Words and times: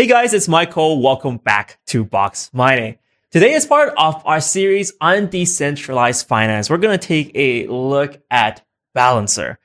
Hey 0.00 0.06
guys, 0.06 0.32
it's 0.32 0.48
Michael. 0.48 1.02
Welcome 1.02 1.36
back 1.36 1.78
to 1.88 2.06
Box 2.06 2.48
Mining. 2.54 2.96
Today 3.30 3.52
is 3.52 3.66
part 3.66 3.92
of 3.98 4.22
our 4.24 4.40
series 4.40 4.94
on 5.02 5.26
decentralized 5.26 6.26
finance. 6.26 6.70
We're 6.70 6.78
going 6.78 6.98
to 6.98 7.06
take 7.06 7.30
a 7.34 7.66
look 7.66 8.18
at 8.30 8.64
Balancer. 8.94 9.58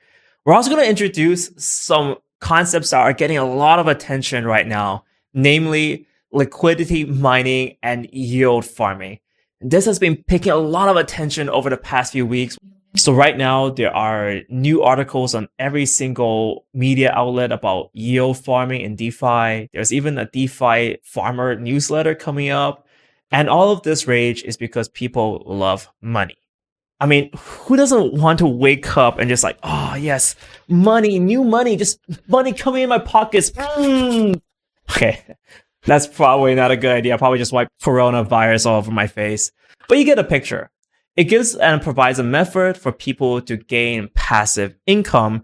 We're 0.44 0.52
also 0.52 0.68
going 0.68 0.82
to 0.82 0.90
introduce 0.90 1.52
some 1.56 2.16
concepts 2.40 2.90
that 2.90 3.00
are 3.00 3.14
getting 3.14 3.38
a 3.38 3.46
lot 3.46 3.78
of 3.78 3.86
attention 3.86 4.44
right 4.44 4.66
now, 4.66 5.04
namely 5.32 6.06
liquidity 6.30 7.06
mining 7.06 7.78
and 7.82 8.06
yield 8.12 8.66
farming. 8.66 9.20
This 9.62 9.86
has 9.86 9.98
been 9.98 10.22
picking 10.22 10.52
a 10.52 10.56
lot 10.56 10.90
of 10.90 10.98
attention 10.98 11.48
over 11.48 11.70
the 11.70 11.78
past 11.78 12.12
few 12.12 12.26
weeks. 12.26 12.58
So 12.96 13.12
right 13.12 13.36
now 13.36 13.68
there 13.68 13.94
are 13.94 14.40
new 14.48 14.82
articles 14.82 15.34
on 15.34 15.48
every 15.58 15.84
single 15.84 16.64
media 16.72 17.12
outlet 17.12 17.52
about 17.52 17.90
yield 17.92 18.38
farming 18.38 18.82
and 18.82 18.96
DeFi. 18.96 19.68
There's 19.72 19.92
even 19.92 20.16
a 20.18 20.30
DeFi 20.30 20.98
farmer 21.04 21.56
newsletter 21.56 22.14
coming 22.14 22.50
up. 22.50 22.86
And 23.30 23.50
all 23.50 23.70
of 23.70 23.82
this 23.82 24.06
rage 24.06 24.42
is 24.44 24.56
because 24.56 24.88
people 24.88 25.42
love 25.46 25.88
money. 26.00 26.36
I 26.98 27.06
mean, 27.06 27.30
who 27.36 27.76
doesn't 27.76 28.14
want 28.14 28.38
to 28.38 28.46
wake 28.46 28.96
up 28.96 29.18
and 29.18 29.28
just 29.28 29.44
like, 29.44 29.58
oh 29.62 29.94
yes, 29.94 30.34
money, 30.68 31.18
new 31.18 31.44
money, 31.44 31.76
just 31.76 32.00
money 32.28 32.54
coming 32.54 32.82
in 32.82 32.88
my 32.88 32.98
pockets. 32.98 33.50
Mm. 33.50 34.40
Okay. 34.90 35.22
That's 35.82 36.06
probably 36.06 36.54
not 36.54 36.70
a 36.70 36.76
good 36.76 36.92
idea. 36.92 37.12
I'll 37.12 37.18
probably 37.18 37.38
just 37.38 37.52
wipe 37.52 37.68
coronavirus 37.82 38.66
all 38.66 38.78
over 38.78 38.90
my 38.90 39.06
face. 39.06 39.52
But 39.88 39.98
you 39.98 40.04
get 40.04 40.18
a 40.18 40.24
picture. 40.24 40.70
It 41.16 41.24
gives 41.24 41.54
and 41.54 41.80
provides 41.80 42.18
a 42.18 42.22
method 42.22 42.76
for 42.76 42.92
people 42.92 43.40
to 43.42 43.56
gain 43.56 44.10
passive 44.14 44.74
income. 44.86 45.42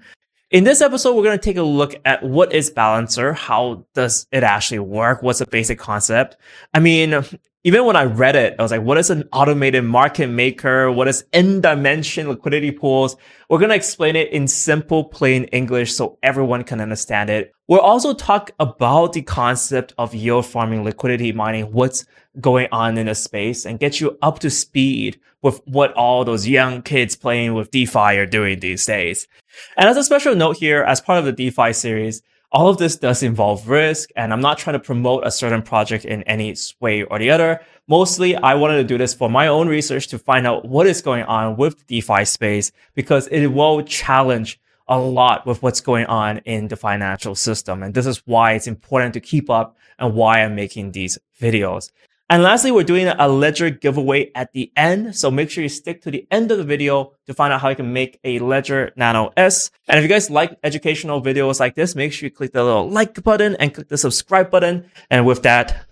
In 0.51 0.65
this 0.65 0.83
episode, 0.83 1.17
we're 1.17 1.23
going 1.23 1.39
to 1.39 1.43
take 1.43 1.57
a 1.57 1.63
look 1.63 1.95
at 2.05 2.23
what 2.23 2.53
is 2.53 2.69
Balancer, 2.69 3.33
how 3.33 3.87
does 3.95 4.27
it 4.33 4.43
actually 4.43 4.81
work, 4.81 5.23
what's 5.23 5.39
the 5.39 5.47
basic 5.47 5.79
concept. 5.79 6.37
I 6.75 6.81
mean, 6.81 7.25
even 7.65 7.85
when 7.85 7.95
I 7.95 8.05
read 8.05 8.35
it, 8.35 8.57
I 8.59 8.63
was 8.63 8.73
like, 8.73 8.83
what 8.83 8.99
is 8.99 9.09
an 9.11 9.29
automated 9.33 9.85
market 9.85 10.27
maker? 10.27 10.91
What 10.91 11.07
is 11.07 11.25
n-dimension 11.33 12.29
liquidity 12.29 12.73
pools? 12.73 13.17
We're 13.49 13.59
going 13.59 13.71
to 13.71 13.77
explain 13.77 14.17
it 14.17 14.33
in 14.33 14.49
simple, 14.49 15.05
plain 15.05 15.45
English 15.45 15.95
so 15.95 16.19
everyone 16.25 16.65
can 16.65 16.81
understand 16.81 17.31
it. 17.31 17.53
We'll 17.69 17.81
also 17.81 18.15
talk 18.15 18.51
about 18.59 19.13
the 19.13 19.23
concept 19.23 19.95
of 19.97 20.13
yield 20.13 20.47
farming, 20.47 20.83
liquidity 20.83 21.31
mining, 21.33 21.73
what's 21.73 22.05
going 22.41 22.67
on 22.73 22.99
in 22.99 23.07
the 23.07 23.15
space 23.15 23.65
and 23.65 23.79
get 23.79 24.01
you 24.01 24.19
up 24.23 24.41
to 24.41 24.51
speed 24.51 25.21
with 25.43 25.61
what 25.67 25.93
all 25.93 26.25
those 26.25 26.49
young 26.49 26.83
kids 26.83 27.15
playing 27.15 27.55
with 27.55 27.71
DeFi 27.71 28.17
are 28.19 28.27
doing 28.27 28.59
these 28.59 28.87
days. 28.87 29.29
And 29.77 29.89
as 29.89 29.97
a 29.97 30.05
special 30.05 30.35
note 30.35 30.57
here, 30.57 30.83
as 30.83 31.01
part 31.01 31.19
of 31.19 31.25
the 31.27 31.33
DeFi 31.33 31.73
series, 31.73 32.23
all 32.53 32.69
of 32.69 32.77
this 32.77 32.97
does 32.97 33.23
involve 33.23 33.67
risk, 33.69 34.11
and 34.15 34.31
I'm 34.31 34.43
not 34.43 34.59
trying 34.59 34.75
to 34.75 34.81
promote 34.81 35.27
a 35.27 35.31
certain 35.31 35.63
project 35.63 36.05
in 36.05 36.23
any 36.25 36.55
way 36.81 37.03
or 37.03 37.19
the 37.19 37.31
other. 37.31 37.61
Mostly, 37.89 38.37
I 38.37 38.55
wanted 38.55 38.77
to 38.77 38.85
do 38.85 38.99
this 38.99 39.15
for 39.15 39.31
my 39.31 39.47
own 39.47 39.69
research 39.69 40.09
to 40.09 40.19
find 40.19 40.47
out 40.47 40.67
what 40.67 40.87
is 40.87 41.01
going 41.01 41.25
on 41.25 41.57
with 41.57 41.79
the 41.79 42.01
DeFi 42.01 42.27
space 42.27 42.71
because 42.95 43.27
it 43.29 43.47
will 43.47 43.83
challenge 43.83 44.61
a 44.87 44.99
lot 44.99 45.47
with 45.47 45.63
what's 45.63 45.81
going 45.81 46.05
on 46.07 46.39
in 46.39 46.69
the 46.69 46.77
financial 46.77 47.35
system. 47.35 47.83
And 47.83 47.95
this 47.95 48.07
is 48.07 48.19
why 48.27 48.53
it's 48.53 48.67
important 48.67 49.15
to 49.15 49.21
keep 49.21 49.49
up 49.49 49.77
and 49.99 50.15
why 50.15 50.43
I'm 50.43 50.55
making 50.55 50.93
these 50.93 51.19
videos. 51.41 51.91
And 52.33 52.43
lastly, 52.43 52.71
we're 52.71 52.83
doing 52.83 53.09
a 53.09 53.29
ledger 53.29 53.69
giveaway 53.69 54.33
at 54.35 54.55
the 54.55 54.73
end. 54.75 55.15
So 55.15 55.31
make 55.31 55.51
sure 55.51 55.63
you 55.63 55.69
stick 55.69 56.01
to 56.01 56.11
the 56.11 56.27
end 56.31 56.51
of 56.51 56.57
the 56.57 56.65
video 56.65 57.13
to 57.27 57.35
find 57.35 57.53
out 57.53 57.61
how 57.61 57.69
you 57.69 57.77
can 57.77 57.93
make 57.93 58.19
a 58.25 58.39
ledger 58.39 58.91
nano 58.97 59.35
S. 59.37 59.71
And 59.87 59.99
if 59.99 60.03
you 60.03 60.09
guys 60.09 60.31
like 60.31 60.59
educational 60.65 61.21
videos 61.21 61.61
like 61.61 61.75
this, 61.75 61.95
make 61.95 62.11
sure 62.11 62.27
you 62.27 62.31
click 62.31 62.55
the 62.55 62.65
little 62.65 62.89
like 62.89 63.23
button 63.23 63.55
and 63.57 63.75
click 63.75 63.89
the 63.89 63.99
subscribe 63.99 64.51
button. 64.51 64.91
And 65.11 65.27
with 65.27 65.43
that, 65.43 65.85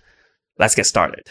let's 0.59 0.75
get 0.75 0.87
started. 0.87 1.29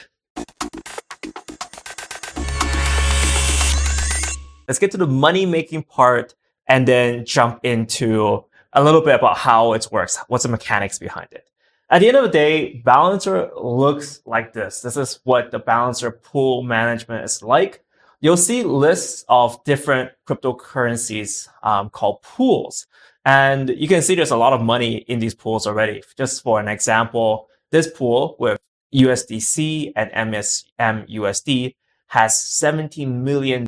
Let's 4.67 4.77
get 4.77 4.91
to 4.91 4.97
the 4.97 5.07
money 5.07 5.47
making 5.47 5.85
part 5.85 6.35
and 6.67 6.87
then 6.87 7.25
jump 7.25 7.61
into 7.63 8.45
a 8.73 8.83
little 8.83 9.01
bit 9.01 9.15
about 9.15 9.37
how 9.37 9.73
it 9.73 9.87
works. 9.91 10.19
What's 10.27 10.43
the 10.43 10.49
mechanics 10.49 10.99
behind 10.99 11.29
it? 11.31 11.48
At 11.91 11.99
the 11.99 12.07
end 12.07 12.17
of 12.17 12.23
the 12.23 12.29
day, 12.29 12.81
Balancer 12.85 13.49
looks 13.59 14.21
like 14.27 14.53
this. 14.53 14.81
This 14.81 14.95
is 14.95 15.19
what 15.23 15.49
the 15.49 15.57
Balancer 15.57 16.11
pool 16.11 16.61
management 16.61 17.25
is 17.25 17.41
like. 17.41 17.83
You'll 18.21 18.37
see 18.37 18.61
lists 18.61 19.25
of 19.27 19.63
different 19.63 20.11
cryptocurrencies 20.27 21.47
um, 21.63 21.89
called 21.89 22.21
pools. 22.21 22.85
And 23.25 23.69
you 23.69 23.87
can 23.87 24.03
see 24.03 24.13
there's 24.13 24.29
a 24.29 24.37
lot 24.37 24.53
of 24.53 24.61
money 24.61 24.97
in 24.97 25.17
these 25.17 25.33
pools 25.33 25.65
already. 25.65 26.03
Just 26.15 26.43
for 26.43 26.59
an 26.59 26.67
example, 26.67 27.47
this 27.71 27.89
pool 27.89 28.35
with 28.37 28.59
USDC 28.93 29.93
and 29.95 30.11
MSMUSD 30.11 31.75
has 32.07 32.33
$17 32.33 33.07
million 33.07 33.67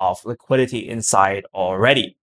of 0.00 0.24
liquidity 0.24 0.88
inside 0.88 1.44
already. 1.54 2.16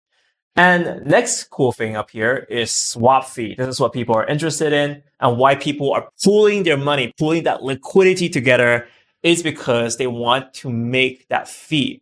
And 0.60 1.06
next 1.06 1.46
cool 1.52 1.72
thing 1.72 1.96
up 1.96 2.10
here 2.10 2.46
is 2.50 2.70
swap 2.70 3.24
fee. 3.24 3.56
This 3.58 3.70
is 3.70 3.80
what 3.80 3.94
people 3.94 4.14
are 4.14 4.26
interested 4.26 4.74
in 4.74 5.02
and 5.22 5.38
why 5.38 5.56
people 5.56 5.94
are 5.94 6.10
pooling 6.22 6.64
their 6.64 6.76
money, 6.76 7.14
pooling 7.18 7.44
that 7.44 7.64
liquidity 7.64 8.28
together 8.28 8.86
is 9.24 9.42
because 9.42 9.96
they 9.96 10.08
want 10.08 10.54
to 10.56 10.70
make 10.70 11.30
that 11.30 11.48
fee. 11.48 12.02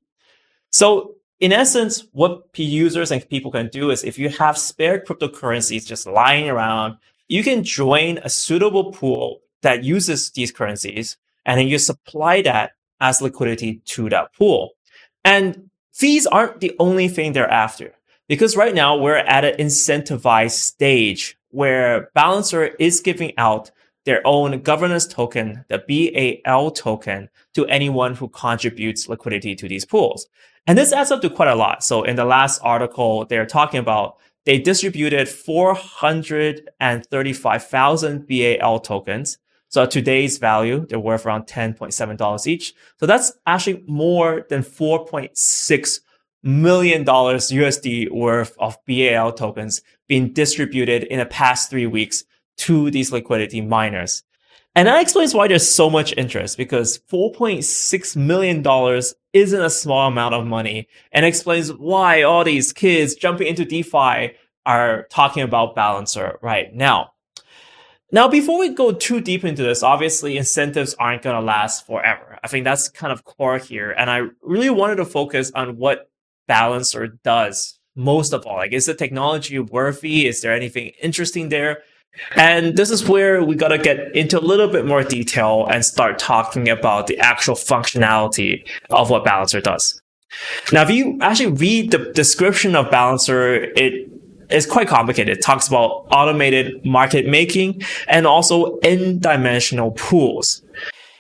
So 0.72 1.18
in 1.40 1.54
essence, 1.54 2.08
what 2.14 2.48
users 2.56 3.12
and 3.12 3.30
people 3.30 3.52
can 3.52 3.68
do 3.68 3.92
is 3.92 4.04
if 4.04 4.18
you 4.18 4.30
have 4.30 4.58
spare 4.58 5.00
cryptocurrencies 5.02 5.86
just 5.86 6.08
lying 6.08 6.50
around, 6.50 6.98
you 7.28 7.44
can 7.44 7.64
join 7.64 8.18
a 8.24 8.30
suitable 8.30 8.92
pool 8.92 9.42
that 9.62 9.84
uses 9.84 10.32
these 10.32 10.52
currencies 10.52 11.16
and 11.46 11.60
then 11.60 11.68
you 11.68 11.78
supply 11.78 12.42
that 12.42 12.72
as 13.02 13.22
liquidity 13.22 13.84
to 13.86 14.10
that 14.10 14.34
pool. 14.34 14.72
And 15.24 15.70
fees 15.94 16.26
aren't 16.26 16.60
the 16.60 16.76
only 16.80 17.08
thing 17.08 17.34
they're 17.34 17.48
after. 17.48 17.94
Because 18.28 18.58
right 18.58 18.76
now 18.76 18.98
we're 18.98 19.16
at 19.16 19.46
an 19.46 19.56
incentivized 19.56 20.52
stage 20.52 21.38
where 21.50 22.10
Balancer 22.14 22.66
is 22.80 23.00
giving 23.00 23.32
out 23.38 23.72
their 24.06 24.22
own 24.26 24.62
governance 24.62 25.08
token, 25.08 25.66
the 25.70 26.42
BAL 26.46 26.72
token, 26.72 27.30
to 27.54 27.66
anyone 27.68 28.16
who 28.16 28.28
contributes 28.30 29.10
liquidity 29.10 29.54
to 29.56 29.68
these 29.68 29.86
pools. 29.86 30.28
And 30.66 30.76
this 30.78 30.94
adds 30.94 31.12
up 31.12 31.22
to 31.22 31.30
quite 31.30 31.50
a 31.50 31.56
lot. 31.56 31.84
So 31.84 32.04
in 32.04 32.16
the 32.16 32.24
last 32.26 32.60
article, 32.64 33.26
they're 33.26 33.46
talking 33.46 33.80
about 33.80 34.18
they 34.46 34.60
distributed 34.60 35.28
435,000 35.28 38.28
BAL 38.28 38.80
tokens. 38.80 39.38
So 39.70 39.84
at 39.84 39.92
today's 39.92 40.38
value, 40.38 40.86
they're 40.88 41.00
worth 41.00 41.26
around 41.26 41.48
$10.7 41.48 42.48
each. 42.48 42.74
So 42.98 43.06
that's 43.06 43.34
actually 43.46 43.84
more 43.88 44.46
than 44.50 44.64
4.6 44.64 46.00
million 46.44 47.04
dollars 47.04 47.50
USD 47.50 48.12
worth 48.12 48.56
of 48.60 48.78
BAL 48.88 49.34
tokens 49.34 49.82
being 50.08 50.34
distributed 50.34 51.04
in 51.04 51.20
the 51.20 51.26
past 51.26 51.70
three 51.70 51.88
weeks 51.88 52.24
to 52.58 52.90
these 52.92 53.12
liquidity 53.12 53.62
miners. 53.62 54.24
And 54.76 54.88
that 54.88 55.02
explains 55.02 55.34
why 55.34 55.48
there's 55.48 55.68
so 55.68 55.90
much 55.90 56.14
interest 56.18 56.56
because 56.56 57.00
$4.6 57.12 58.16
million 58.16 59.02
isn't 59.34 59.62
a 59.62 59.70
small 59.72 60.08
amount 60.08 60.36
of 60.36 60.46
money 60.46 60.88
and 61.12 61.26
explains 61.26 61.74
why 61.74 62.22
all 62.22 62.44
these 62.44 62.74
kids 62.74 63.16
jumping 63.16 63.48
into 63.48 63.66
DeFi 63.66 64.36
are 64.68 65.08
talking 65.10 65.42
about 65.42 65.74
Balancer 65.74 66.38
right 66.44 66.72
now. 66.76 67.14
Now, 68.12 68.28
before 68.28 68.60
we 68.60 68.70
go 68.70 68.92
too 68.92 69.20
deep 69.20 69.44
into 69.44 69.64
this, 69.64 69.82
obviously 69.84 70.38
incentives 70.38 70.94
aren't 70.94 71.24
going 71.24 71.36
to 71.36 71.42
last 71.42 71.86
forever. 71.86 72.38
I 72.44 72.48
think 72.48 72.64
that's 72.64 72.88
kind 72.88 73.12
of 73.12 73.26
core 73.26 73.58
here. 73.58 73.92
And 73.92 74.10
I 74.10 74.28
really 74.42 74.70
wanted 74.70 74.98
to 74.98 75.06
focus 75.06 75.52
on 75.56 75.78
what 75.78 76.10
Balancer 76.48 77.08
does 77.24 77.80
most 77.96 78.34
of 78.34 78.46
all. 78.46 78.58
Like, 78.58 78.74
is 78.74 78.86
the 78.86 78.94
technology 78.94 79.60
worthy? 79.60 80.28
Is 80.28 80.42
there 80.42 80.54
anything 80.54 80.92
interesting 81.02 81.50
there? 81.50 81.84
And 82.36 82.76
this 82.76 82.90
is 82.90 83.08
where 83.08 83.44
we 83.44 83.56
got 83.56 83.68
to 83.70 83.78
get 83.78 84.16
into 84.16 84.40
a 84.40 84.42
little 84.42 84.68
bit 84.68 84.86
more 84.86 85.04
detail 85.04 85.68
and 85.70 85.86
start 85.86 86.18
talking 86.18 86.70
about 86.70 87.08
the 87.08 87.18
actual 87.20 87.56
functionality 87.56 88.68
of 88.90 89.10
what 89.10 89.24
Balancer 89.24 89.62
does. 89.62 90.02
Now, 90.72 90.84
if 90.84 90.90
you 90.90 91.18
actually 91.22 91.52
read 91.52 91.92
the 91.92 92.12
description 92.14 92.76
of 92.76 92.92
Balancer, 92.92 93.56
it 93.76 94.10
is 94.50 94.66
quite 94.66 94.88
complicated. 94.88 95.38
It 95.38 95.44
talks 95.44 95.68
about 95.68 96.08
automated 96.12 96.86
market 96.86 97.28
making 97.28 97.84
and 98.08 98.26
also 98.26 98.78
n-dimensional 98.80 99.92
pools. 99.92 100.64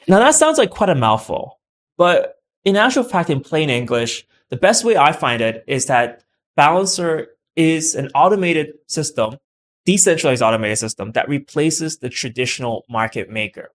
Now, 0.07 0.19
that 0.19 0.35
sounds 0.35 0.57
like 0.57 0.69
quite 0.69 0.89
a 0.89 0.95
mouthful, 0.95 1.59
but 1.97 2.35
in 2.65 2.75
actual 2.75 3.03
fact, 3.03 3.29
in 3.29 3.41
plain 3.41 3.69
English, 3.69 4.25
the 4.49 4.57
best 4.57 4.83
way 4.83 4.97
I 4.97 5.11
find 5.11 5.41
it 5.41 5.63
is 5.67 5.85
that 5.87 6.23
Balancer 6.55 7.27
is 7.55 7.95
an 7.95 8.09
automated 8.15 8.73
system, 8.87 9.37
decentralized 9.85 10.41
automated 10.41 10.77
system 10.77 11.11
that 11.13 11.29
replaces 11.29 11.97
the 11.97 12.09
traditional 12.09 12.85
market 12.89 13.29
maker. 13.29 13.71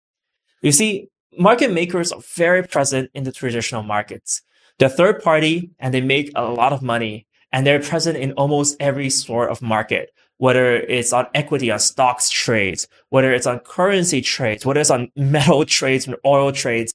You 0.62 0.72
see, 0.72 1.08
market 1.38 1.72
makers 1.72 2.12
are 2.12 2.20
very 2.34 2.62
present 2.62 3.10
in 3.14 3.24
the 3.24 3.32
traditional 3.32 3.82
markets. 3.82 4.42
They're 4.78 4.88
third 4.88 5.22
party 5.22 5.70
and 5.78 5.92
they 5.92 6.00
make 6.00 6.30
a 6.34 6.44
lot 6.44 6.72
of 6.72 6.82
money 6.82 7.26
and 7.52 7.66
they're 7.66 7.80
present 7.80 8.16
in 8.16 8.32
almost 8.32 8.76
every 8.80 9.10
sort 9.10 9.50
of 9.50 9.60
market, 9.60 10.10
whether 10.38 10.76
it's 10.76 11.12
on 11.12 11.26
equity, 11.34 11.70
on 11.70 11.78
stocks 11.78 12.30
trades, 12.30 12.88
whether 13.10 13.32
it's 13.32 13.46
on 13.46 13.58
currency 13.60 14.22
trades, 14.22 14.64
whether 14.64 14.80
it's 14.80 14.90
on 14.90 15.10
metal 15.16 15.64
trades 15.64 16.06
and 16.06 16.16
oil 16.24 16.52
trades. 16.52 16.92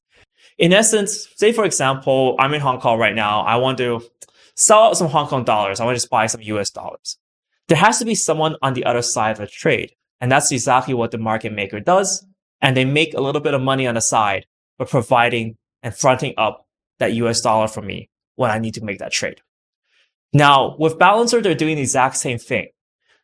In 0.57 0.74
essence, 0.74 1.27
say 1.36 1.51
for 1.51 1.65
example, 1.65 2.36
I'm 2.39 2.54
in 2.54 2.62
Hong 2.62 2.80
Kong 2.80 2.98
right 2.98 3.15
now. 3.15 3.42
I 3.42 3.57
want 3.57 3.77
to 3.77 4.01
sell 4.56 4.83
out 4.83 4.98
some 4.98 5.07
Hong 5.09 5.27
Kong 5.27 5.44
dollars. 5.44 5.80
I 5.80 5.86
want 5.86 5.95
to 5.95 6.01
just 6.01 6.09
buy 6.09 6.25
some 6.27 6.42
US 6.42 6.69
dollars. 6.71 7.18
There 7.68 7.77
has 7.77 8.00
to 8.00 8.06
be 8.06 8.15
someone 8.15 8.56
on 8.62 8.74
the 8.74 8.86
other 8.86 9.01
side 9.01 9.31
of 9.31 9.38
the 9.38 9.48
trade. 9.48 9.94
And 10.19 10.31
that's 10.31 10.51
exactly 10.51 10.94
what 10.94 11.12
the 11.12 11.18
market 11.18 11.54
maker 11.54 11.80
does. 11.80 12.25
And 12.62 12.75
they 12.75 12.86
make 12.86 13.13
a 13.13 13.21
little 13.21 13.42
bit 13.42 13.54
of 13.54 13.62
money 13.62 13.86
on 13.86 13.95
the 13.95 14.01
side 14.01 14.48
for 14.77 14.86
providing 14.86 15.57
and 15.83 15.95
fronting 15.95 16.33
up 16.38 16.65
that 16.98 17.13
US 17.13 17.42
dollar 17.42 17.68
for 17.68 17.81
me 17.81 18.09
when 18.36 18.50
I 18.50 18.57
need 18.57 18.74
to 18.75 18.83
make 18.83 19.00
that 19.00 19.12
trade. 19.12 19.42
Now, 20.33 20.75
with 20.77 20.98
Balancer, 20.98 21.42
they're 21.42 21.56
doing 21.56 21.75
the 21.75 21.83
exact 21.83 22.18
same 22.18 22.39
thing. 22.39 22.68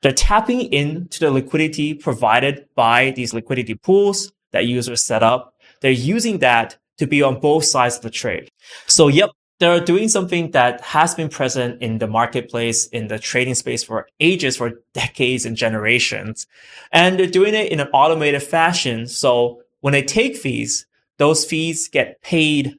They're 0.02 0.12
tapping 0.12 0.72
into 0.72 1.20
the 1.20 1.32
liquidity 1.32 1.94
provided 1.94 2.68
by 2.76 3.12
these 3.12 3.34
liquidity 3.34 3.74
pools 3.74 4.32
that 4.52 4.66
users 4.66 5.02
set 5.02 5.24
up. 5.24 5.56
They're 5.82 5.92
using 5.92 6.40
that 6.40 6.78
to 6.98 7.08
be 7.08 7.22
on 7.22 7.40
both 7.40 7.66
sides 7.66 7.98
of 7.98 8.02
the 8.02 8.10
trade. 8.10 8.50
So, 8.88 9.08
yep, 9.08 9.32
they're 9.60 9.80
doing 9.80 10.10
something 10.10 10.52
that 10.52 10.82
has 10.82 11.16
been 11.16 11.30
present 11.30 11.82
in 11.82 12.00
the 12.00 12.08
marketplace, 12.08 12.88
in 12.88 13.08
the 13.08 13.20
trading 13.20 13.56
space 13.56 13.84
for 13.84 14.08
ages, 14.20 14.58
for 14.58 14.74
decades 14.94 15.46
and 15.46 15.56
generations. 15.56 16.48
And 16.92 17.18
they're 17.18 17.28
doing 17.28 17.54
it 17.54 17.72
in 17.72 17.80
an 17.80 17.88
automated 17.94 18.44
fashion. 18.44 19.08
So 19.08 19.62
when 19.82 19.94
they 19.94 20.04
take 20.04 20.36
fees, 20.36 20.86
those 21.18 21.46
fees 21.46 21.88
get 21.88 22.22
paid 22.22 22.78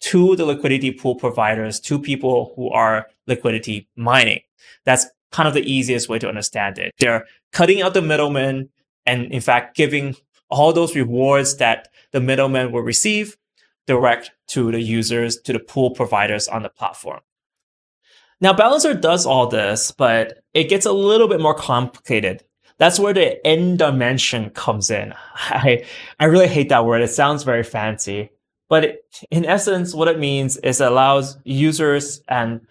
to 0.00 0.36
the 0.36 0.44
liquidity 0.44 0.92
pool 0.92 1.14
providers, 1.14 1.80
to 1.80 1.98
people 1.98 2.52
who 2.54 2.70
are 2.70 3.06
liquidity 3.26 3.88
mining. 3.96 4.40
That's 4.84 5.06
kind 5.32 5.48
of 5.48 5.54
the 5.54 5.70
easiest 5.70 6.08
way 6.08 6.18
to 6.18 6.28
understand 6.28 6.78
it. 6.78 6.92
They're 6.98 7.26
cutting 7.52 7.82
out 7.82 7.94
the 7.94 8.02
middlemen 8.02 8.68
and 9.06 9.32
in 9.32 9.40
fact 9.40 9.76
giving 9.76 10.14
all 10.50 10.72
those 10.72 10.94
rewards 10.94 11.56
that 11.56 11.88
the 12.16 12.20
middlemen 12.22 12.72
will 12.72 12.80
receive 12.80 13.36
direct 13.86 14.30
to 14.46 14.72
the 14.72 14.80
users, 14.80 15.38
to 15.42 15.52
the 15.52 15.58
pool 15.58 15.90
providers 15.90 16.48
on 16.48 16.62
the 16.62 16.70
platform. 16.70 17.20
Now, 18.40 18.54
Balancer 18.54 18.94
does 18.94 19.26
all 19.26 19.48
this, 19.48 19.90
but 19.90 20.38
it 20.54 20.70
gets 20.70 20.86
a 20.86 20.92
little 20.92 21.28
bit 21.28 21.42
more 21.42 21.52
complicated. 21.52 22.42
That's 22.78 22.98
where 22.98 23.12
the 23.12 23.46
n 23.46 23.76
dimension 23.76 24.48
comes 24.48 24.90
in. 24.90 25.12
I, 25.34 25.84
I 26.18 26.24
really 26.24 26.48
hate 26.48 26.70
that 26.70 26.86
word. 26.86 27.02
It 27.02 27.10
sounds 27.10 27.42
very 27.42 27.62
fancy, 27.62 28.30
but 28.70 28.84
it, 28.84 29.04
in 29.30 29.44
essence, 29.44 29.92
what 29.92 30.08
it 30.08 30.18
means 30.18 30.56
is 30.56 30.80
it 30.80 30.88
allows 30.88 31.36
users 31.44 32.22
and 32.28 32.62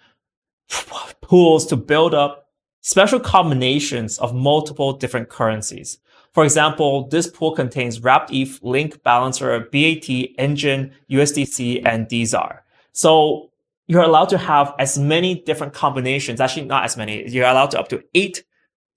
pools 1.21 1.67
to 1.67 1.75
build 1.75 2.15
up 2.15 2.47
special 2.81 3.19
combinations 3.19 4.17
of 4.17 4.33
multiple 4.33 4.93
different 4.93 5.29
currencies. 5.29 5.99
For 6.35 6.43
example, 6.43 7.07
this 7.07 7.27
pool 7.27 7.55
contains 7.55 8.01
Wrapped 8.01 8.29
ETH, 8.31 8.61
Link, 8.61 9.01
Balancer, 9.03 9.57
BAT, 9.61 10.03
Enjin, 10.37 10.91
USDC, 11.09 11.81
and 11.85 12.07
DZAR. 12.07 12.59
So 12.91 13.51
you're 13.87 14.03
allowed 14.03 14.27
to 14.29 14.37
have 14.37 14.75
as 14.77 14.99
many 14.99 15.41
different 15.43 15.73
combinations, 15.73 16.41
actually 16.41 16.65
not 16.65 16.83
as 16.83 16.97
many, 16.97 17.25
you're 17.29 17.47
allowed 17.47 17.71
to 17.71 17.79
up 17.79 17.87
to 17.87 18.03
eight 18.15 18.43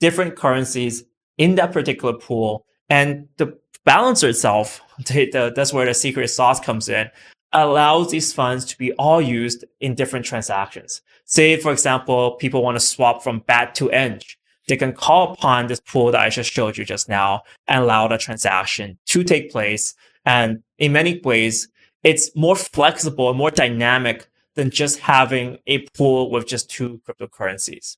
different 0.00 0.34
currencies 0.34 1.04
in 1.36 1.54
that 1.54 1.72
particular 1.72 2.14
pool. 2.14 2.66
And 2.90 3.28
the 3.36 3.56
balancer 3.84 4.28
itself, 4.28 4.80
that's 5.06 5.72
where 5.72 5.86
the 5.86 5.94
secret 5.94 6.28
sauce 6.28 6.58
comes 6.58 6.88
in, 6.88 7.08
allows 7.52 8.10
these 8.10 8.32
funds 8.32 8.64
to 8.64 8.76
be 8.76 8.92
all 8.94 9.22
used 9.22 9.64
in 9.80 9.94
different 9.94 10.26
transactions. 10.26 11.02
Say, 11.24 11.56
for 11.56 11.70
example, 11.70 12.32
people 12.32 12.64
want 12.64 12.74
to 12.74 12.80
swap 12.80 13.22
from 13.22 13.44
BAT 13.46 13.76
to 13.76 13.90
ENJ. 13.90 14.37
They 14.68 14.76
can 14.76 14.92
call 14.92 15.32
upon 15.32 15.66
this 15.66 15.80
pool 15.80 16.12
that 16.12 16.20
I 16.20 16.28
just 16.28 16.52
showed 16.52 16.76
you 16.76 16.84
just 16.84 17.08
now 17.08 17.42
and 17.66 17.82
allow 17.82 18.06
the 18.06 18.18
transaction 18.18 18.98
to 19.06 19.24
take 19.24 19.50
place. 19.50 19.94
And 20.24 20.62
in 20.78 20.92
many 20.92 21.20
ways, 21.24 21.68
it's 22.04 22.30
more 22.36 22.54
flexible 22.54 23.28
and 23.30 23.38
more 23.38 23.50
dynamic 23.50 24.28
than 24.54 24.70
just 24.70 25.00
having 25.00 25.58
a 25.66 25.86
pool 25.94 26.30
with 26.30 26.46
just 26.46 26.70
two 26.70 27.00
cryptocurrencies. 27.06 27.96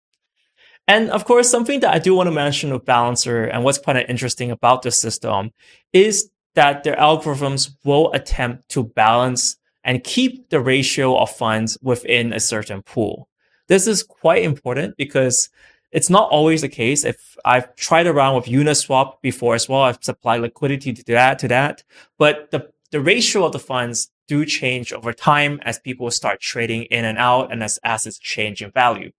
And 0.86 1.10
of 1.10 1.24
course, 1.24 1.50
something 1.50 1.80
that 1.80 1.94
I 1.94 1.98
do 1.98 2.14
want 2.14 2.26
to 2.28 2.32
mention 2.32 2.72
with 2.72 2.84
Balancer 2.84 3.44
and 3.44 3.64
what's 3.64 3.78
kind 3.78 3.98
of 3.98 4.08
interesting 4.08 4.50
about 4.50 4.82
this 4.82 5.00
system 5.00 5.52
is 5.92 6.30
that 6.54 6.82
their 6.84 6.96
algorithms 6.96 7.70
will 7.84 8.12
attempt 8.12 8.68
to 8.70 8.84
balance 8.84 9.56
and 9.84 10.04
keep 10.04 10.50
the 10.50 10.60
ratio 10.60 11.16
of 11.16 11.30
funds 11.30 11.78
within 11.82 12.32
a 12.32 12.40
certain 12.40 12.82
pool. 12.82 13.28
This 13.68 13.86
is 13.86 14.02
quite 14.02 14.42
important 14.42 14.96
because 14.96 15.48
it's 15.92 16.10
not 16.10 16.30
always 16.30 16.60
the 16.60 16.68
case. 16.68 17.04
If 17.04 17.36
I've 17.44 17.74
tried 17.76 18.06
around 18.06 18.36
with 18.36 18.44
Uniswap 18.46 19.20
before 19.22 19.54
as 19.54 19.68
well, 19.68 19.82
I've 19.82 20.02
supplied 20.02 20.40
liquidity 20.40 20.92
to 20.92 21.04
that, 21.04 21.38
to 21.40 21.48
that, 21.48 21.82
but 22.18 22.50
the, 22.50 22.70
the 22.90 23.00
ratio 23.00 23.44
of 23.44 23.52
the 23.52 23.58
funds 23.58 24.10
do 24.28 24.44
change 24.44 24.92
over 24.92 25.12
time 25.12 25.58
as 25.62 25.78
people 25.78 26.10
start 26.10 26.40
trading 26.40 26.84
in 26.84 27.04
and 27.04 27.18
out 27.18 27.50
and 27.50 27.62
as 27.62 27.80
assets 27.82 28.18
change 28.18 28.62
in 28.62 28.70
value. 28.70 29.10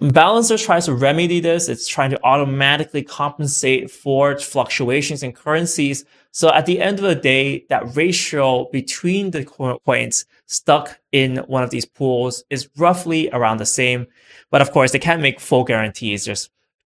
Balancer 0.00 0.58
tries 0.58 0.86
to 0.86 0.94
remedy 0.94 1.40
this. 1.40 1.68
It's 1.68 1.86
trying 1.86 2.10
to 2.10 2.22
automatically 2.24 3.02
compensate 3.02 3.90
for 3.90 4.36
fluctuations 4.38 5.22
in 5.22 5.32
currencies. 5.32 6.04
So 6.32 6.52
at 6.52 6.66
the 6.66 6.80
end 6.80 6.98
of 6.98 7.04
the 7.04 7.14
day, 7.14 7.64
that 7.68 7.94
ratio 7.94 8.68
between 8.70 9.30
the 9.30 9.44
coins 9.44 10.26
stuck 10.46 10.98
in 11.12 11.36
one 11.46 11.62
of 11.62 11.70
these 11.70 11.84
pools 11.84 12.42
is 12.50 12.68
roughly 12.76 13.30
around 13.30 13.58
the 13.58 13.66
same. 13.66 14.06
But 14.50 14.62
of 14.62 14.72
course, 14.72 14.90
they 14.90 14.98
can't 14.98 15.22
make 15.22 15.38
full 15.38 15.62
guarantees. 15.62 16.24
There's 16.24 16.50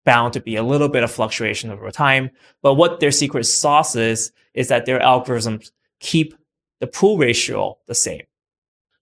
bound 0.06 0.32
to 0.32 0.40
be 0.40 0.56
a 0.56 0.62
little 0.62 0.88
bit 0.88 1.04
of 1.04 1.10
fluctuation 1.10 1.70
over 1.70 1.90
time. 1.90 2.30
But 2.62 2.74
what 2.74 3.00
their 3.00 3.10
secret 3.10 3.44
sauce 3.44 3.94
is, 3.94 4.32
is 4.54 4.68
that 4.68 4.86
their 4.86 5.00
algorithms 5.00 5.70
keep 6.00 6.34
the 6.80 6.86
pool 6.86 7.18
ratio 7.18 7.76
the 7.86 7.94
same. 7.94 8.22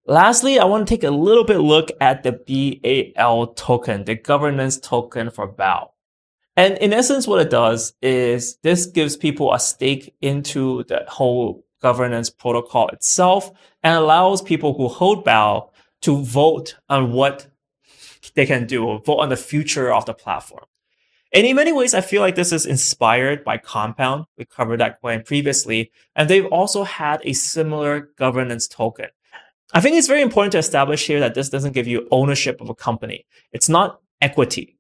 Lastly, 0.07 0.59
I 0.59 0.67
want 0.67 0.87
to 0.87 0.95
take 0.95 1.03
a 1.03 1.11
little 1.11 1.45
bit 1.45 1.61
look 1.61 1.91
at 1.99 2.23
the 2.25 2.33
BAL 3.17 3.47
token, 3.55 4.05
the 4.05 4.15
governance 4.15 4.79
token 4.79 5.31
for 5.31 5.47
BAL. 5.47 5.95
And 6.59 6.77
in 6.77 6.93
essence, 6.93 7.27
what 7.27 7.41
it 7.41 7.49
does 7.49 7.95
is 8.03 8.57
this 8.57 8.85
gives 8.85 9.17
people 9.17 9.55
a 9.55 9.59
stake 9.59 10.15
into 10.21 10.85
the 10.85 11.07
whole 11.09 11.65
governance 11.81 12.29
protocol 12.29 12.89
itself 12.89 13.51
and 13.83 13.97
allows 13.97 14.43
people 14.43 14.75
who 14.75 14.89
hold 14.89 15.25
BAL 15.25 15.73
to 16.03 16.23
vote 16.23 16.77
on 16.91 17.13
what 17.13 17.47
they 18.35 18.45
can 18.45 18.67
do, 18.67 18.99
vote 19.07 19.21
on 19.21 19.31
the 19.31 19.39
future 19.39 19.91
of 19.91 20.05
the 20.05 20.13
platform. 20.13 20.67
And 21.33 21.47
in 21.47 21.57
many 21.57 21.73
ways, 21.73 21.95
I 21.95 22.03
feel 22.03 22.21
like 22.21 22.35
this 22.35 22.53
is 22.53 22.67
inspired 22.67 23.43
by 23.43 23.57
Compound. 23.57 24.27
We 24.37 24.45
covered 24.45 24.81
that 24.81 25.01
coin 25.01 25.23
previously. 25.23 25.93
And 26.15 26.29
they've 26.29 26.47
also 26.47 26.85
had 26.85 27.23
a 27.25 27.33
similar 27.33 28.11
governance 28.19 28.69
token. 28.69 29.07
I 29.75 29.81
think 29.81 29.97
it's 29.97 30.07
very 30.07 30.23
important 30.23 30.53
to 30.53 30.59
establish 30.59 31.05
here 31.05 31.19
that 31.19 31.35
this 31.35 31.49
doesn't 31.49 31.73
give 31.73 31.89
you 31.89 32.07
ownership 32.13 32.61
of 32.61 32.71
a 32.71 32.75
company. 32.77 33.27
It's 33.53 33.69
not 33.69 34.01
equity. 34.21 34.79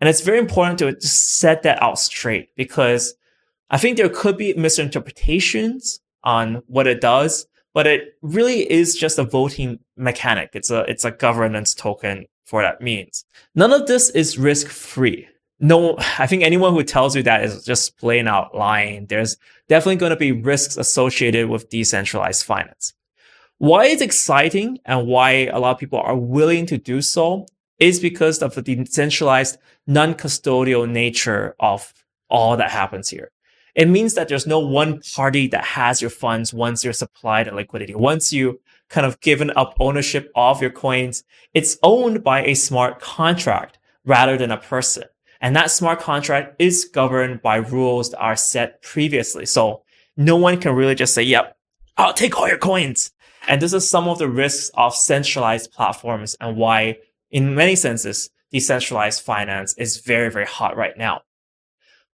And 0.00 0.08
it's 0.08 0.20
very 0.20 0.38
important 0.38 0.78
to 0.80 1.00
set 1.00 1.62
that 1.62 1.82
out 1.82 1.98
straight 1.98 2.54
because 2.54 3.14
I 3.70 3.78
think 3.78 3.96
there 3.96 4.10
could 4.10 4.36
be 4.36 4.52
misinterpretations 4.52 6.00
on 6.24 6.62
what 6.66 6.86
it 6.86 7.00
does, 7.00 7.46
but 7.72 7.86
it 7.86 8.18
really 8.20 8.70
is 8.70 8.94
just 8.94 9.18
a 9.18 9.24
voting 9.24 9.78
mechanic. 9.96 10.50
It's 10.52 10.70
a, 10.70 10.80
it's 10.90 11.06
a 11.06 11.10
governance 11.10 11.74
token 11.74 12.26
for 12.44 12.60
that 12.60 12.82
means. 12.82 13.24
None 13.54 13.72
of 13.72 13.86
this 13.86 14.10
is 14.10 14.38
risk 14.38 14.68
free. 14.68 15.26
No, 15.58 15.96
I 16.18 16.26
think 16.26 16.42
anyone 16.42 16.74
who 16.74 16.82
tells 16.82 17.16
you 17.16 17.22
that 17.22 17.44
is 17.44 17.64
just 17.64 17.96
plain 17.96 18.28
out 18.28 18.54
lying. 18.54 19.06
There's 19.06 19.38
definitely 19.68 19.96
going 19.96 20.10
to 20.10 20.16
be 20.16 20.32
risks 20.32 20.76
associated 20.76 21.48
with 21.48 21.70
decentralized 21.70 22.44
finance. 22.44 22.92
Why 23.64 23.86
it's 23.86 24.02
exciting 24.02 24.78
and 24.84 25.06
why 25.06 25.46
a 25.46 25.58
lot 25.58 25.70
of 25.70 25.78
people 25.78 25.98
are 25.98 26.14
willing 26.14 26.66
to 26.66 26.76
do 26.76 27.00
so 27.00 27.46
is 27.78 27.98
because 27.98 28.42
of 28.42 28.54
the 28.54 28.60
decentralized, 28.60 29.56
non-custodial 29.86 30.86
nature 30.86 31.56
of 31.58 31.94
all 32.28 32.58
that 32.58 32.70
happens 32.70 33.08
here. 33.08 33.30
It 33.74 33.88
means 33.88 34.12
that 34.16 34.28
there's 34.28 34.46
no 34.46 34.58
one 34.58 35.00
party 35.14 35.46
that 35.46 35.64
has 35.64 36.02
your 36.02 36.10
funds 36.10 36.52
once 36.52 36.84
you're 36.84 36.92
supplied 36.92 37.48
a 37.48 37.54
liquidity. 37.54 37.94
Once 37.94 38.34
you 38.34 38.60
kind 38.90 39.06
of 39.06 39.18
given 39.20 39.50
up 39.56 39.74
ownership 39.80 40.30
of 40.36 40.60
your 40.60 40.70
coins, 40.70 41.24
it's 41.54 41.78
owned 41.82 42.22
by 42.22 42.44
a 42.44 42.52
smart 42.52 43.00
contract 43.00 43.78
rather 44.04 44.36
than 44.36 44.50
a 44.50 44.58
person. 44.58 45.04
And 45.40 45.56
that 45.56 45.70
smart 45.70 46.00
contract 46.00 46.56
is 46.58 46.84
governed 46.84 47.40
by 47.40 47.56
rules 47.56 48.10
that 48.10 48.20
are 48.20 48.36
set 48.36 48.82
previously. 48.82 49.46
So 49.46 49.84
no 50.18 50.36
one 50.36 50.60
can 50.60 50.74
really 50.74 50.94
just 50.94 51.14
say, 51.14 51.22
yep, 51.22 51.56
I'll 51.96 52.12
take 52.12 52.36
all 52.36 52.46
your 52.46 52.58
coins. 52.58 53.10
And 53.46 53.60
this 53.60 53.72
is 53.72 53.88
some 53.88 54.08
of 54.08 54.18
the 54.18 54.28
risks 54.28 54.70
of 54.74 54.94
centralized 54.94 55.72
platforms 55.72 56.36
and 56.40 56.56
why, 56.56 56.98
in 57.30 57.54
many 57.54 57.76
senses, 57.76 58.30
decentralized 58.50 59.22
finance 59.22 59.74
is 59.76 59.98
very, 59.98 60.30
very 60.30 60.46
hot 60.46 60.76
right 60.76 60.96
now. 60.96 61.22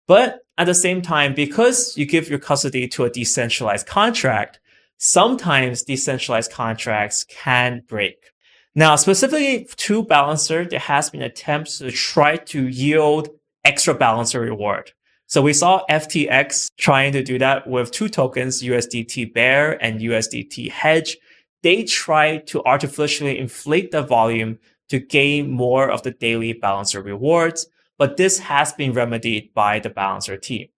But 0.07 0.39
at 0.57 0.65
the 0.65 0.73
same 0.73 1.01
time, 1.01 1.33
because 1.33 1.95
you 1.97 2.05
give 2.05 2.29
your 2.29 2.39
custody 2.39 2.87
to 2.89 3.05
a 3.05 3.09
decentralized 3.09 3.85
contract, 3.85 4.59
sometimes 4.97 5.83
decentralized 5.83 6.51
contracts 6.51 7.23
can 7.25 7.83
break. 7.87 8.31
Now, 8.75 8.95
specifically 8.95 9.67
to 9.77 10.03
Balancer, 10.03 10.65
there 10.65 10.79
has 10.79 11.09
been 11.09 11.21
attempts 11.21 11.79
to 11.79 11.91
try 11.91 12.37
to 12.37 12.67
yield 12.67 13.29
extra 13.63 13.93
balancer 13.93 14.39
reward. 14.41 14.93
So 15.29 15.43
we 15.43 15.53
saw 15.53 15.85
FTX 15.91 16.71
trying 16.77 17.13
to 17.13 17.21
do 17.21 17.37
that 17.37 17.67
with 17.67 17.91
two 17.91 18.09
tokens, 18.09 18.63
USDT 18.63 19.31
Bear 19.31 19.73
and 19.83 20.01
USDT 20.01 20.71
Hedge. 20.71 21.17
They 21.61 21.83
tried 21.83 22.47
to 22.47 22.63
artificially 22.65 23.37
inflate 23.37 23.91
the 23.91 24.01
volume 24.01 24.57
to 24.89 24.97
gain 24.99 25.51
more 25.51 25.87
of 25.91 26.01
the 26.01 26.09
daily 26.09 26.53
balancer 26.53 26.99
rewards, 27.03 27.67
but 27.99 28.17
this 28.17 28.39
has 28.39 28.73
been 28.73 28.91
remedied 28.91 29.53
by 29.53 29.77
the 29.77 29.91
balancer 29.91 30.35
team. 30.35 30.69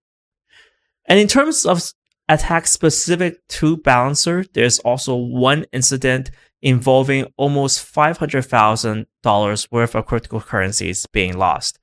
And 1.05 1.17
in 1.17 1.29
terms 1.29 1.65
of 1.65 1.93
attacks 2.27 2.71
specific 2.71 3.47
to 3.47 3.77
balancer, 3.77 4.43
there's 4.53 4.79
also 4.79 5.15
one 5.15 5.65
incident 5.71 6.29
involving 6.61 7.25
almost 7.37 7.93
$500,000 7.95 9.71
worth 9.71 9.95
of 9.95 10.05
cryptocurrencies 10.05 11.05
being 11.13 11.37
lost. 11.37 11.79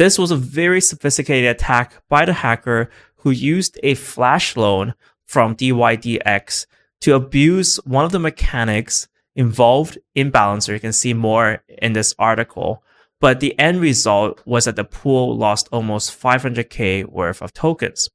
This 0.00 0.18
was 0.18 0.30
a 0.30 0.36
very 0.36 0.80
sophisticated 0.80 1.50
attack 1.50 1.92
by 2.08 2.24
the 2.24 2.32
hacker 2.32 2.88
who 3.16 3.30
used 3.30 3.78
a 3.82 3.94
flash 3.94 4.56
loan 4.56 4.94
from 5.26 5.54
DYDX 5.54 6.64
to 7.02 7.14
abuse 7.14 7.76
one 7.84 8.06
of 8.06 8.10
the 8.10 8.18
mechanics 8.18 9.08
involved 9.36 9.98
in 10.14 10.30
Balancer. 10.30 10.72
You 10.72 10.80
can 10.80 10.94
see 10.94 11.12
more 11.12 11.62
in 11.68 11.92
this 11.92 12.14
article. 12.18 12.82
But 13.20 13.40
the 13.40 13.54
end 13.58 13.82
result 13.82 14.40
was 14.46 14.64
that 14.64 14.76
the 14.76 14.84
pool 14.84 15.36
lost 15.36 15.68
almost 15.70 16.18
500k 16.18 17.04
worth 17.04 17.42
of 17.42 17.52
tokens. 17.52 18.08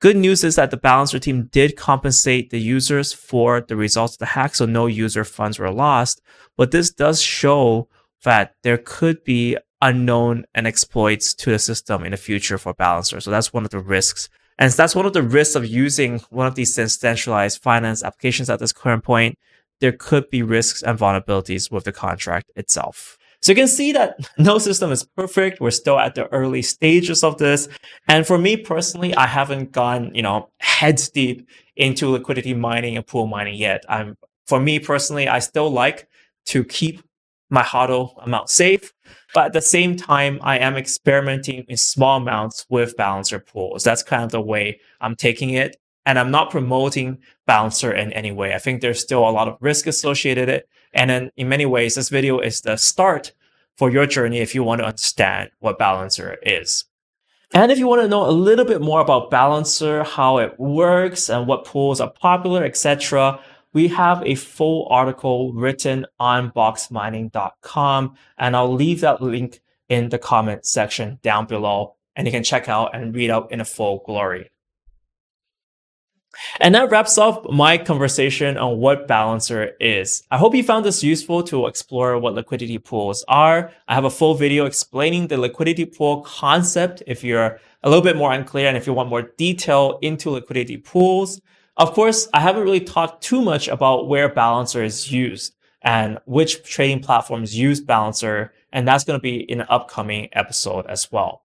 Good 0.00 0.18
news 0.18 0.44
is 0.44 0.56
that 0.56 0.70
the 0.70 0.76
Balancer 0.76 1.18
team 1.18 1.48
did 1.50 1.74
compensate 1.74 2.50
the 2.50 2.60
users 2.60 3.14
for 3.14 3.62
the 3.62 3.76
results 3.76 4.16
of 4.16 4.18
the 4.18 4.26
hack, 4.26 4.54
so 4.54 4.66
no 4.66 4.84
user 4.84 5.24
funds 5.24 5.58
were 5.58 5.70
lost. 5.70 6.20
But 6.58 6.70
this 6.70 6.90
does 6.90 7.22
show 7.22 7.88
that 8.24 8.56
there 8.62 8.76
could 8.76 9.24
be 9.24 9.56
unknown 9.82 10.44
and 10.54 10.66
exploits 10.66 11.34
to 11.34 11.50
the 11.50 11.58
system 11.58 12.04
in 12.04 12.10
the 12.12 12.16
future 12.16 12.58
for 12.58 12.74
Balancer. 12.74 13.20
So 13.20 13.30
that's 13.30 13.52
one 13.52 13.64
of 13.64 13.70
the 13.70 13.78
risks. 13.78 14.28
And 14.58 14.72
that's 14.72 14.96
one 14.96 15.06
of 15.06 15.12
the 15.12 15.22
risks 15.22 15.54
of 15.54 15.66
using 15.66 16.20
one 16.30 16.46
of 16.46 16.56
these 16.56 16.74
decentralized 16.74 17.62
finance 17.62 18.02
applications 18.02 18.50
at 18.50 18.58
this 18.58 18.72
current 18.72 19.04
point. 19.04 19.38
There 19.80 19.92
could 19.92 20.28
be 20.30 20.42
risks 20.42 20.82
and 20.82 20.98
vulnerabilities 20.98 21.70
with 21.70 21.84
the 21.84 21.92
contract 21.92 22.50
itself. 22.56 23.16
So 23.40 23.52
you 23.52 23.56
can 23.56 23.68
see 23.68 23.92
that 23.92 24.18
no 24.38 24.58
system 24.58 24.90
is 24.90 25.04
perfect. 25.04 25.60
We're 25.60 25.70
still 25.70 25.98
at 25.98 26.14
the 26.14 26.26
early 26.32 26.62
stages 26.62 27.22
of 27.22 27.38
this. 27.38 27.68
And 28.08 28.26
for 28.26 28.38
me 28.38 28.56
personally, 28.56 29.14
I 29.14 29.26
haven't 29.26 29.72
gone, 29.72 30.12
you 30.14 30.22
know, 30.22 30.50
heads 30.58 31.08
deep 31.08 31.48
into 31.76 32.10
liquidity 32.10 32.54
mining 32.54 32.96
and 32.96 33.06
pool 33.06 33.26
mining 33.26 33.54
yet. 33.54 33.84
I'm, 33.88 34.16
for 34.46 34.58
me 34.58 34.80
personally, 34.80 35.28
I 35.28 35.38
still 35.38 35.70
like 35.70 36.08
to 36.46 36.64
keep 36.64 37.02
my 37.50 37.62
HODL 37.62 38.24
amount 38.24 38.50
safe. 38.50 38.92
But 39.34 39.46
at 39.46 39.52
the 39.52 39.60
same 39.60 39.96
time, 39.96 40.38
I 40.42 40.58
am 40.58 40.76
experimenting 40.76 41.64
in 41.68 41.76
small 41.76 42.16
amounts 42.16 42.66
with 42.68 42.96
balancer 42.96 43.38
pools. 43.38 43.84
That's 43.84 44.02
kind 44.02 44.24
of 44.24 44.30
the 44.30 44.40
way 44.40 44.80
I'm 45.00 45.16
taking 45.16 45.50
it. 45.50 45.76
And 46.06 46.18
I'm 46.18 46.30
not 46.30 46.50
promoting 46.50 47.18
balancer 47.46 47.92
in 47.92 48.12
any 48.14 48.32
way. 48.32 48.54
I 48.54 48.58
think 48.58 48.80
there's 48.80 49.00
still 49.00 49.28
a 49.28 49.30
lot 49.30 49.48
of 49.48 49.58
risk 49.60 49.86
associated 49.86 50.48
it. 50.48 50.68
And 50.94 51.10
then 51.10 51.30
in 51.36 51.50
many 51.50 51.66
ways, 51.66 51.94
this 51.94 52.08
video 52.08 52.38
is 52.38 52.62
the 52.62 52.76
start 52.76 53.32
for 53.76 53.90
your 53.90 54.06
journey 54.06 54.38
if 54.38 54.54
you 54.54 54.64
want 54.64 54.80
to 54.80 54.86
understand 54.86 55.50
what 55.58 55.78
balancer 55.78 56.38
is. 56.42 56.86
And 57.54 57.72
if 57.72 57.78
you 57.78 57.86
want 57.86 58.02
to 58.02 58.08
know 58.08 58.28
a 58.28 58.30
little 58.30 58.64
bit 58.64 58.82
more 58.82 59.00
about 59.00 59.30
Balancer, 59.30 60.04
how 60.04 60.36
it 60.38 60.58
works 60.60 61.30
and 61.30 61.46
what 61.46 61.64
pools 61.64 61.98
are 62.00 62.10
popular, 62.10 62.62
etc., 62.62 63.40
we 63.78 63.86
have 63.86 64.20
a 64.26 64.34
full 64.34 64.88
article 64.90 65.52
written 65.52 66.04
on 66.18 66.50
boxmining.com 66.50 68.16
and 68.36 68.56
I'll 68.56 68.74
leave 68.74 69.02
that 69.02 69.22
link 69.22 69.60
in 69.88 70.08
the 70.08 70.18
comment 70.18 70.66
section 70.66 71.20
down 71.22 71.46
below 71.46 71.94
and 72.16 72.26
you 72.26 72.32
can 72.32 72.42
check 72.42 72.68
out 72.68 72.96
and 72.96 73.14
read 73.14 73.30
up 73.30 73.52
in 73.52 73.60
a 73.60 73.64
full 73.64 74.02
glory. 74.04 74.50
And 76.58 76.74
that 76.74 76.90
wraps 76.90 77.18
up 77.18 77.48
my 77.52 77.78
conversation 77.78 78.58
on 78.58 78.78
what 78.78 79.06
Balancer 79.06 79.70
is. 79.78 80.24
I 80.32 80.38
hope 80.38 80.56
you 80.56 80.64
found 80.64 80.84
this 80.84 81.04
useful 81.04 81.44
to 81.44 81.68
explore 81.68 82.18
what 82.18 82.34
liquidity 82.34 82.78
pools 82.78 83.24
are. 83.28 83.70
I 83.86 83.94
have 83.94 84.06
a 84.06 84.10
full 84.10 84.34
video 84.34 84.64
explaining 84.66 85.28
the 85.28 85.38
liquidity 85.38 85.84
pool 85.84 86.22
concept 86.22 87.04
if 87.06 87.22
you're 87.22 87.60
a 87.84 87.88
little 87.88 88.02
bit 88.02 88.16
more 88.16 88.32
unclear 88.32 88.66
and 88.66 88.76
if 88.76 88.88
you 88.88 88.92
want 88.92 89.08
more 89.08 89.30
detail 89.38 90.00
into 90.02 90.30
liquidity 90.30 90.78
pools. 90.78 91.40
Of 91.78 91.92
course, 91.92 92.28
I 92.34 92.40
haven't 92.40 92.64
really 92.64 92.80
talked 92.80 93.22
too 93.22 93.40
much 93.40 93.68
about 93.68 94.08
where 94.08 94.28
Balancer 94.28 94.82
is 94.82 95.12
used 95.12 95.54
and 95.82 96.18
which 96.26 96.64
trading 96.64 97.00
platforms 97.00 97.56
use 97.56 97.80
Balancer. 97.80 98.52
And 98.72 98.86
that's 98.86 99.04
going 99.04 99.18
to 99.18 99.22
be 99.22 99.36
in 99.50 99.60
an 99.60 99.66
upcoming 99.70 100.28
episode 100.32 100.86
as 100.86 101.10
well. 101.12 101.44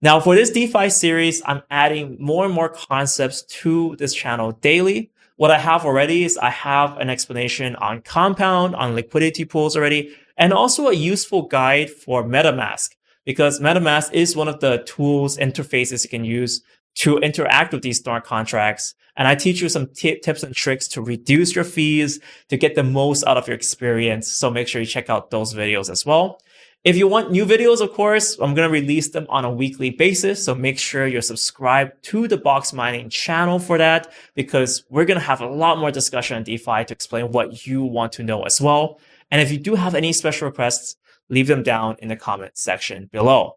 Now 0.00 0.18
for 0.18 0.34
this 0.34 0.50
DeFi 0.50 0.88
series, 0.88 1.42
I'm 1.44 1.62
adding 1.70 2.16
more 2.18 2.46
and 2.46 2.54
more 2.54 2.70
concepts 2.70 3.42
to 3.42 3.96
this 3.96 4.14
channel 4.14 4.52
daily. 4.52 5.10
What 5.36 5.50
I 5.50 5.58
have 5.58 5.84
already 5.84 6.24
is 6.24 6.38
I 6.38 6.50
have 6.50 6.96
an 6.96 7.10
explanation 7.10 7.76
on 7.76 8.00
compound, 8.00 8.74
on 8.74 8.94
liquidity 8.94 9.44
pools 9.44 9.76
already, 9.76 10.16
and 10.38 10.54
also 10.54 10.88
a 10.88 10.94
useful 10.94 11.42
guide 11.42 11.90
for 11.90 12.24
MetaMask 12.24 12.94
because 13.26 13.60
MetaMask 13.60 14.12
is 14.12 14.36
one 14.36 14.48
of 14.48 14.60
the 14.60 14.78
tools, 14.86 15.36
interfaces 15.36 16.04
you 16.04 16.08
can 16.08 16.24
use 16.24 16.62
to 16.96 17.18
interact 17.18 17.72
with 17.72 17.82
these 17.82 18.00
smart 18.00 18.24
contracts. 18.24 18.94
And 19.16 19.26
I 19.26 19.34
teach 19.34 19.60
you 19.60 19.68
some 19.68 19.86
t- 19.86 20.18
tips 20.20 20.42
and 20.42 20.54
tricks 20.54 20.88
to 20.88 21.00
reduce 21.00 21.54
your 21.54 21.64
fees, 21.64 22.20
to 22.48 22.56
get 22.56 22.74
the 22.74 22.82
most 22.82 23.24
out 23.24 23.38
of 23.38 23.48
your 23.48 23.54
experience. 23.54 24.30
So 24.30 24.50
make 24.50 24.68
sure 24.68 24.80
you 24.80 24.86
check 24.86 25.08
out 25.08 25.30
those 25.30 25.54
videos 25.54 25.90
as 25.90 26.04
well. 26.04 26.40
If 26.84 26.96
you 26.96 27.08
want 27.08 27.32
new 27.32 27.44
videos, 27.44 27.80
of 27.80 27.92
course, 27.92 28.38
I'm 28.38 28.54
going 28.54 28.68
to 28.68 28.72
release 28.72 29.08
them 29.08 29.26
on 29.28 29.44
a 29.44 29.50
weekly 29.50 29.90
basis. 29.90 30.44
So 30.44 30.54
make 30.54 30.78
sure 30.78 31.06
you're 31.06 31.22
subscribed 31.22 32.02
to 32.04 32.28
the 32.28 32.36
box 32.36 32.72
mining 32.72 33.10
channel 33.10 33.58
for 33.58 33.76
that 33.78 34.12
because 34.34 34.84
we're 34.88 35.04
going 35.04 35.18
to 35.18 35.26
have 35.26 35.40
a 35.40 35.48
lot 35.48 35.78
more 35.78 35.90
discussion 35.90 36.36
on 36.36 36.44
DeFi 36.44 36.84
to 36.84 36.94
explain 36.94 37.32
what 37.32 37.66
you 37.66 37.82
want 37.82 38.12
to 38.12 38.22
know 38.22 38.44
as 38.44 38.60
well. 38.60 39.00
And 39.30 39.40
if 39.40 39.50
you 39.50 39.58
do 39.58 39.74
have 39.74 39.94
any 39.94 40.12
special 40.12 40.46
requests, 40.46 40.96
leave 41.28 41.48
them 41.48 41.64
down 41.64 41.96
in 41.98 42.08
the 42.08 42.16
comment 42.16 42.52
section 42.56 43.08
below. 43.10 43.56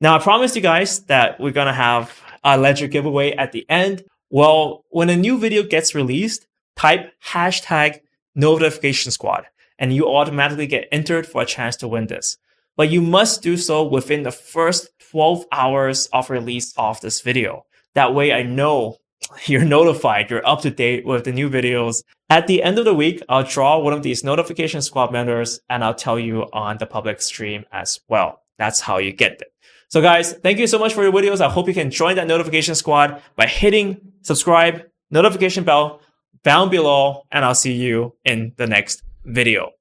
Now, 0.00 0.16
I 0.16 0.18
promised 0.18 0.56
you 0.56 0.62
guys 0.62 1.04
that 1.04 1.38
we're 1.38 1.52
going 1.52 1.68
to 1.68 1.72
have 1.72 2.10
a 2.44 2.58
ledger 2.58 2.86
giveaway 2.86 3.32
at 3.32 3.52
the 3.52 3.66
end. 3.68 4.04
Well, 4.30 4.84
when 4.90 5.10
a 5.10 5.16
new 5.16 5.38
video 5.38 5.62
gets 5.62 5.94
released, 5.94 6.46
type 6.76 7.12
hashtag 7.24 8.00
notification 8.34 9.10
squad 9.10 9.46
and 9.78 9.94
you 9.94 10.08
automatically 10.08 10.66
get 10.66 10.88
entered 10.92 11.26
for 11.26 11.42
a 11.42 11.46
chance 11.46 11.76
to 11.76 11.88
win 11.88 12.06
this. 12.06 12.38
But 12.76 12.90
you 12.90 13.02
must 13.02 13.42
do 13.42 13.56
so 13.56 13.84
within 13.84 14.22
the 14.22 14.30
first 14.30 14.88
12 15.10 15.44
hours 15.52 16.06
of 16.12 16.30
release 16.30 16.72
of 16.76 17.00
this 17.00 17.20
video. 17.20 17.66
That 17.94 18.14
way 18.14 18.32
I 18.32 18.42
know 18.42 18.96
you're 19.46 19.64
notified, 19.64 20.30
you're 20.30 20.46
up 20.46 20.62
to 20.62 20.70
date 20.70 21.04
with 21.04 21.24
the 21.24 21.32
new 21.32 21.50
videos. 21.50 22.02
At 22.30 22.46
the 22.46 22.62
end 22.62 22.78
of 22.78 22.86
the 22.86 22.94
week, 22.94 23.22
I'll 23.28 23.44
draw 23.44 23.78
one 23.78 23.92
of 23.92 24.02
these 24.02 24.24
notification 24.24 24.80
squad 24.80 25.12
members 25.12 25.60
and 25.68 25.84
I'll 25.84 25.94
tell 25.94 26.18
you 26.18 26.48
on 26.52 26.78
the 26.78 26.86
public 26.86 27.20
stream 27.20 27.66
as 27.72 28.00
well. 28.08 28.40
That's 28.56 28.80
how 28.80 28.98
you 28.98 29.12
get 29.12 29.32
it. 29.42 29.51
So 29.92 30.00
guys, 30.00 30.32
thank 30.32 30.58
you 30.58 30.66
so 30.66 30.78
much 30.78 30.94
for 30.94 31.02
your 31.02 31.12
videos. 31.12 31.42
I 31.42 31.50
hope 31.50 31.68
you 31.68 31.74
can 31.74 31.90
join 31.90 32.16
that 32.16 32.26
notification 32.26 32.74
squad 32.74 33.20
by 33.36 33.46
hitting 33.46 34.00
subscribe, 34.22 34.84
notification 35.10 35.64
bell 35.64 36.00
down 36.42 36.70
below, 36.70 37.24
and 37.30 37.44
I'll 37.44 37.54
see 37.54 37.74
you 37.74 38.14
in 38.24 38.54
the 38.56 38.66
next 38.66 39.02
video. 39.26 39.72